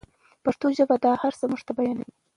[0.43, 2.09] پښتو ژبه دا هر څه موږ ته بیانوي.